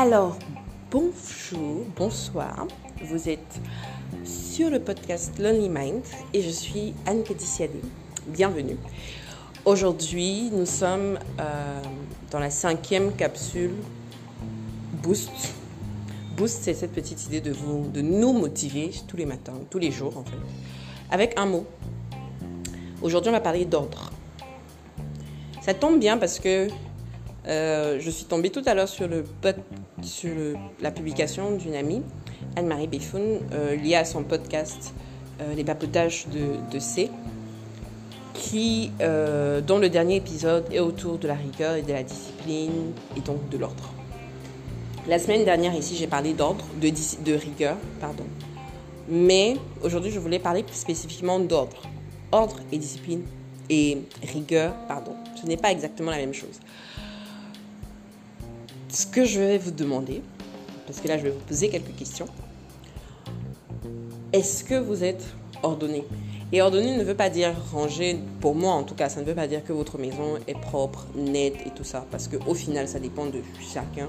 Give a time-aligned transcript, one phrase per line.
[0.00, 0.38] Alors,
[0.92, 2.68] bonjour, bonsoir.
[3.02, 3.60] Vous êtes
[4.22, 7.80] sur le podcast Lonely Mind et je suis Anne Kédiciadé.
[8.28, 8.76] Bienvenue.
[9.64, 11.82] Aujourd'hui, nous sommes euh,
[12.30, 13.72] dans la cinquième capsule
[15.02, 15.32] Boost.
[16.36, 19.90] Boost, c'est cette petite idée de, vous, de nous motiver tous les matins, tous les
[19.90, 20.38] jours en fait,
[21.10, 21.66] avec un mot.
[23.02, 24.12] Aujourd'hui, on va parler d'ordre.
[25.60, 26.68] Ça tombe bien parce que
[27.48, 29.08] euh, je suis tombée tout à l'heure sur,
[30.80, 32.02] la publication d'une amie,
[32.56, 34.92] Anne-Marie Beffoun, euh, liée à son podcast
[35.40, 37.10] euh, Les papotages de, C,
[38.34, 43.20] qui, dont le dernier épisode est autour de la rigueur et de la discipline et
[43.20, 43.92] donc de l'ordre.
[45.06, 48.24] La semaine dernière, ici, j'ai parlé d'ordre, de, rigueur, pardon.
[49.08, 51.82] Mais aujourd'hui, je voulais parler spécifiquement d'ordre.
[52.30, 53.22] Ordre et discipline
[53.70, 56.60] et rigueur, pardon, ce n'est pas exactement la même chose
[58.98, 60.22] ce que je vais vous demander,
[60.84, 62.26] parce que là je vais vous poser quelques questions,
[64.32, 65.24] est-ce que vous êtes
[65.62, 66.04] ordonné?
[66.50, 69.36] Et ordonné ne veut pas dire rangé, pour moi en tout cas, ça ne veut
[69.36, 72.98] pas dire que votre maison est propre, nette et tout ça, parce qu'au final ça
[72.98, 73.40] dépend de
[73.72, 74.08] chacun.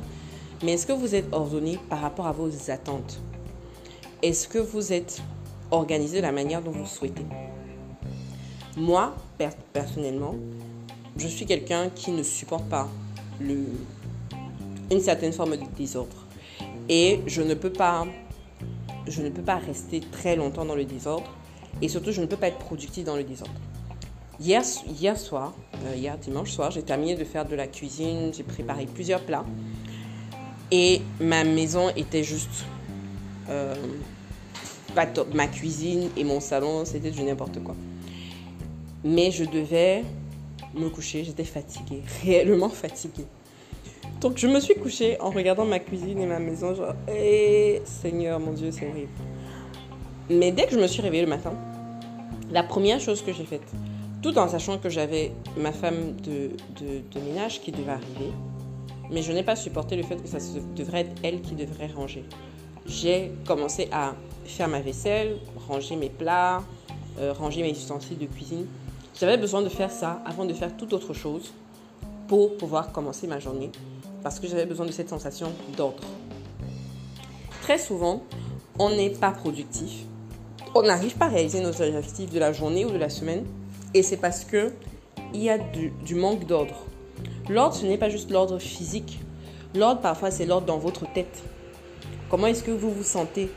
[0.63, 3.19] Mais est-ce que vous êtes ordonné par rapport à vos attentes?
[4.23, 5.21] Est-ce que vous êtes
[5.69, 7.25] organisé de la manière dont vous souhaitez?
[8.75, 9.13] Moi,
[9.71, 10.33] personnellement,
[11.15, 12.89] je suis quelqu'un qui ne supporte pas
[13.39, 13.65] le,
[14.91, 16.25] une certaine forme de désordre.
[16.87, 18.07] Et je ne peux pas,
[19.07, 21.31] je ne peux pas rester très longtemps dans le désordre.
[21.81, 23.53] Et surtout, je ne peux pas être productif dans le désordre.
[24.39, 25.53] Hier, hier soir,
[25.85, 28.31] euh, hier dimanche soir, j'ai terminé de faire de la cuisine.
[28.33, 29.45] J'ai préparé plusieurs plats.
[30.71, 32.65] Et ma maison était juste
[33.49, 33.75] euh.
[35.33, 37.75] Ma cuisine et mon salon, c'était du n'importe quoi.
[39.03, 40.03] Mais je devais
[40.73, 41.23] me coucher.
[41.23, 43.25] J'étais fatiguée, réellement fatiguée.
[44.21, 48.37] Donc je me suis couchée en regardant ma cuisine et ma maison, genre, eh, Seigneur,
[48.39, 49.11] mon Dieu, c'est horrible.
[50.29, 51.53] Mais dès que je me suis réveillée le matin,
[52.51, 53.71] la première chose que j'ai faite,
[54.21, 56.51] tout en sachant que j'avais ma femme de,
[56.81, 58.31] de, ménage qui devait arriver,
[59.09, 60.39] mais je n'ai pas supporté le fait que ça
[60.75, 62.25] devrait être elle qui devrait ranger.
[62.85, 66.61] J'ai commencé à faire ma vaisselle, ranger mes plats,
[67.19, 68.65] euh, ranger mes ustensiles de cuisine.
[69.17, 71.53] J'avais besoin de faire ça avant de faire toute autre chose
[72.27, 73.71] pour pouvoir commencer ma journée
[74.23, 76.03] parce que j'avais besoin de cette sensation d'ordre.
[77.61, 78.23] Très souvent,
[78.77, 80.05] on n'est pas productif.
[80.75, 83.45] On n'arrive pas à réaliser nos objectifs de la journée ou de la semaine.
[83.93, 84.71] Et c'est parce que
[85.33, 86.85] il y a du, manque d'ordre.
[87.49, 89.19] L'ordre, ce n'est pas juste l'ordre physique.
[89.75, 91.43] L'ordre, parfois, c'est l'ordre dans votre tête.
[92.29, 93.49] Comment est-ce que vous vous sentez?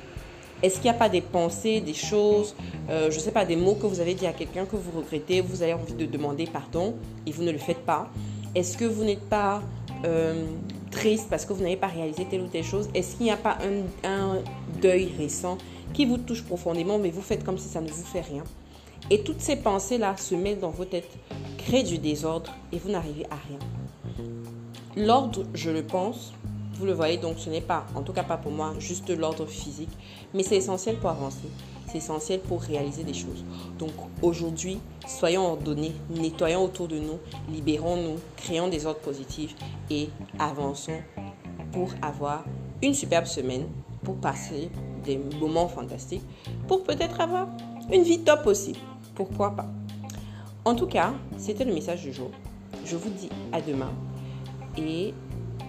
[0.63, 2.55] Est-ce qu'il n'y a pas des pensées, des choses,
[2.89, 4.93] euh, je ne sais pas, des mots que vous avez dit à quelqu'un que vous
[4.97, 6.95] regrettez, vous avez envie de demander pardon
[7.27, 8.09] et vous ne le faites pas?
[8.55, 9.63] Est-ce que vous n'êtes pas
[10.05, 10.45] euh,
[10.91, 13.37] triste parce que vous n'avez pas réalisé telle ou telle chose Est-ce qu'il n'y a
[13.37, 13.59] pas
[14.05, 14.39] un,
[14.81, 15.59] deuil récent
[15.95, 18.45] qui vous touche profondément, mais vous faites comme si ça ne vous fait rien?
[19.11, 21.11] Et toutes ces pensées-là se mettent dans vos têtes,
[21.59, 23.59] créent du désordre et vous n'arrivez à rien.
[24.97, 26.33] L'ordre, je le pense,
[26.75, 29.47] vous le voyez, donc ce n'est pas, en tout cas pas pour moi, juste l'ordre
[29.47, 29.91] physique,
[30.35, 31.49] mais c'est essentiel pour avancer.
[31.87, 33.45] C'est essentiel pour réaliser des choses.
[33.79, 33.91] Donc
[34.23, 37.19] aujourd'hui, soyons ordonnés, nettoyons autour de nous,
[37.51, 39.55] libérons-nous, créons des ordres positifs
[39.91, 41.01] et avançons
[41.73, 42.45] pour avoir
[42.83, 43.67] une superbe semaine,
[44.03, 44.71] pour passer
[45.05, 46.23] des moments fantastiques,
[46.67, 47.49] pour peut-être avoir
[47.93, 48.75] une vie top aussi.
[49.15, 49.67] Pourquoi pas?
[50.65, 52.31] En tout cas, c'était le message du jour.
[52.85, 53.93] Je vous dis à demain
[54.79, 55.13] et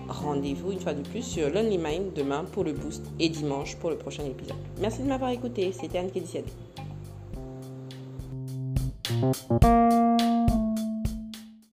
[0.08, 3.90] rendez-vous une fois de plus sur Lonely Mind demain pour le boost et dimanche pour
[3.90, 4.58] le prochain épisode.
[4.80, 6.52] Merci de m'avoir écouté, c'était Anne Kédiciadé.